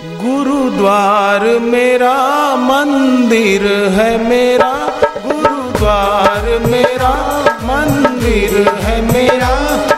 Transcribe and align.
गुरुद्वार 0.00 1.44
मेरा 1.60 2.14
मंदिर 2.56 3.62
है, 3.92 4.28
मेरा 4.28 4.72
गुरुद्वार 5.26 6.58
मेरा 6.66 7.10
मंदिर 7.62 8.68
है, 8.68 9.02
मेरा 9.02 9.50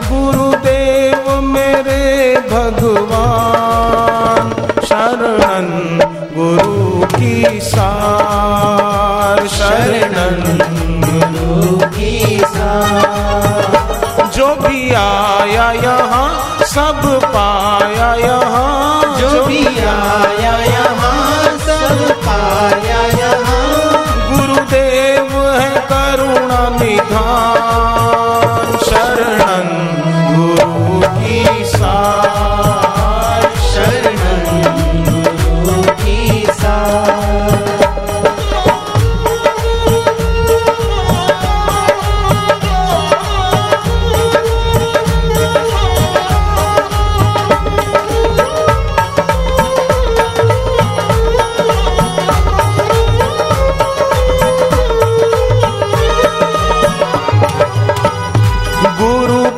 गुरुदेव 0.09 1.41
मेरे 1.41 2.37
भगवान, 2.49 4.51
शरणन 4.85 5.99
गुरु 6.35 7.07
की 7.07 7.61
सार, 7.61 9.49
शरणन 9.49 10.80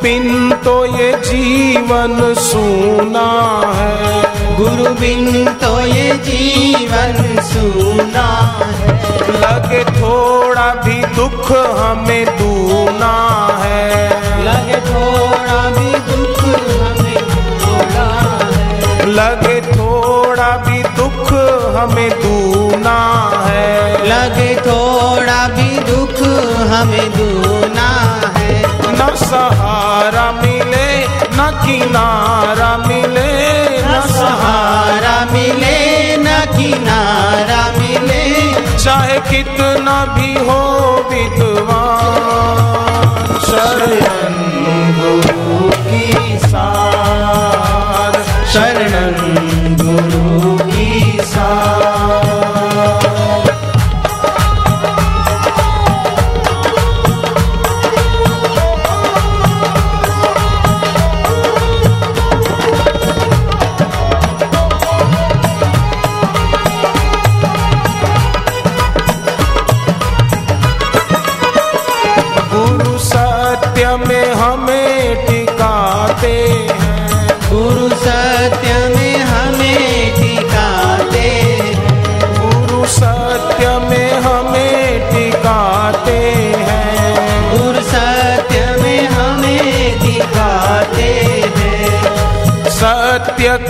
बिन 0.03 0.51
तो 0.51 0.85
ये 0.85 1.11
जीवन 1.11 2.33
सूना 2.33 3.27
है। 3.75 4.23
गुरु 4.57 4.93
बिन 4.93 5.45
तो 5.53 5.79
ये 5.81 6.11
जीवन 6.13 7.41
सुना 7.41 8.27
है। 8.59 8.97
लगे 9.33 9.83
थोड़ा 9.83 10.73
भी 10.73 11.01
दुख 11.01 11.51
हमें 11.51 12.25
दूना 12.25 13.13
है। 13.61 14.09
लगे 14.43 14.79
थोड़ा 14.89 15.61
भी 15.69 15.91
दुख 16.11 16.39
हमें 16.81 17.21
थोड़ा 17.63 18.09
है। 18.51 19.05
लगे 19.05 19.61
थोड़ा 19.61 20.57
भी 20.57 20.83
दुख 20.83 21.33
हमें 21.77 22.09
दूना 22.09 22.99
है। 23.45 24.05
लगे 24.07 24.55
थोड़ा 24.55 25.47
भी 25.47 25.69
दुख 25.91 26.21
हमें 26.71 27.09
दूना 27.11 27.62
सहारा 29.15 30.25
मिले, 30.31 30.87
न 31.37 31.39
किनारा 31.63 32.71
मिले, 32.87 33.31
न 33.81 34.01
सहारा 34.09 35.15
मिले, 35.31 35.77
न 36.17 36.27
किनारा 36.55 37.61
मिले। 37.77 38.23
चाहे 38.77 39.17
कितना 39.29 39.97
भी 40.15 40.31
हो 40.47 40.61
विद्वान, 41.11 42.55
शरण 43.47 44.35
की 45.87 46.37
सार 46.39 46.82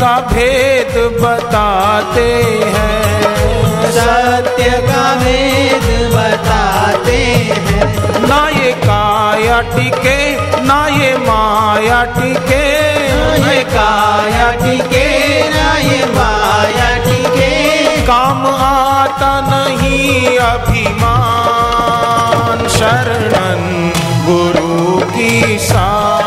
का 0.04 0.16
भेद 0.30 0.96
बताते 1.22 2.30
हैं। 2.76 3.92
सत्य 3.96 4.70
का 4.88 5.04
भेद 5.16 5.86
बताते 6.14 7.20
हैं। 7.68 7.86
ना 8.28 8.42
ये 8.50 8.72
काया 8.84 9.60
टिके 9.70 10.20
ना 10.66 10.80
ये 10.98 11.12
माया 11.18 12.02
टिके। 12.18 12.66
ना 13.14 13.30
ये 13.46 13.62
काया 13.70 14.50
टिके 14.64 15.08
ना 15.50 15.70
ये 15.80 16.02
माया 16.16 16.90
टिके। 17.06 17.52
काम 18.08 18.42
आता 18.48 19.34
नहीं 19.50 20.38
अभिमान 20.50 21.78
शरणन 22.78 23.62
गुरु 24.28 24.76
की 25.16 25.34
सार 25.60 26.23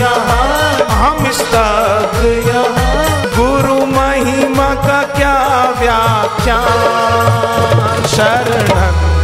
यहाँ 0.00 0.86
हम 0.90 1.26
इस 1.26 1.40
तक 1.54 2.20
यहाँ। 2.48 2.94
गुरु 3.36 3.74
महिमा 3.86 4.68
का 4.86 5.02
क्या 5.16 5.36
व्याख्या 5.80 6.60
शरण 8.14 9.15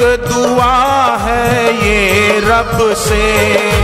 एक 0.00 0.20
दुआ 0.20 1.16
है 1.16 1.74
ये 1.74 2.38
रब 2.38 2.94
से। 2.94 3.22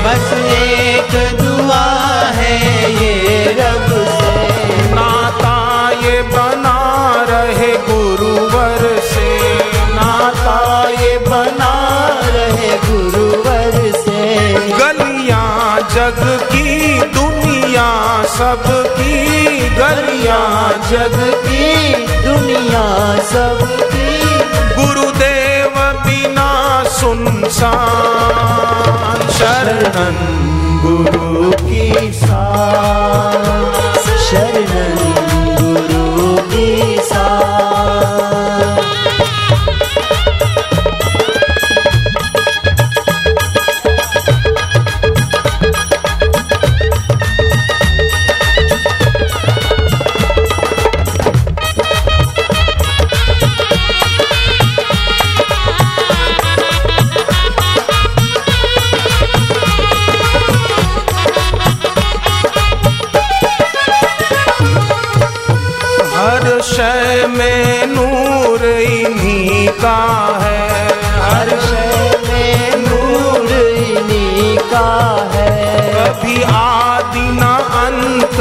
बस 0.04 0.26
एक 0.52 1.40
दुआ 1.40 1.86
है 2.36 2.56
ये 2.92 3.44
रब 3.58 3.88
से। 4.06 4.94
नाता 4.94 5.56
ये 6.06 6.22
बना 6.22 6.78
रहे 7.28 7.72
गुरुवर 7.88 9.00
से। 9.02 9.54
नाता 9.94 10.58
ये 11.02 11.18
बना 11.18 11.74
रहे 12.24 12.78
गुरुवर 12.86 13.92
से। 14.00 14.54
गलियाँ 14.78 15.80
जग 15.94 16.22
की 16.52 17.00
दुनिया 17.18 17.90
सबकी 18.26 19.58
गलियाँ। 19.68 20.70
जग 20.90 21.18
की 21.46 21.94
दुनिया 22.22 22.86
सबकी। 23.32 24.04
गुरुदेव 24.76 25.43
सुनसान 27.04 27.68
शरणन 29.28 30.16
गुरु 30.84 31.50
की 31.50 32.12
साथ। 32.12 33.43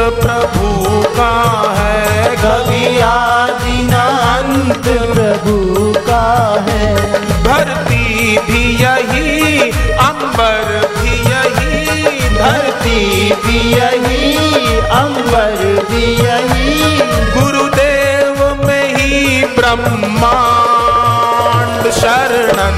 प्रभु 0.09 0.67
का 1.17 1.33
है 1.77 2.35
कभी 2.35 2.99
आदि 2.99 3.77
अंत 3.93 4.87
प्रभु 4.87 5.55
का 6.07 6.25
है। 6.69 6.87
धरती 7.43 8.37
भी 8.37 8.63
यही, 8.83 9.31
अंबर 9.91 10.63
भी 10.97 11.13
यही, 11.31 11.75
धरती 12.35 13.01
भी 13.45 13.59
यही, 13.71 14.21
अंबर 14.77 15.57
भी 15.91 16.03
यही। 16.03 16.69
गुरुदेव 17.39 18.37
में 18.65 18.87
ही 18.95 19.11
ब्रह्मांड 19.43 21.81
शरणन 21.91 22.77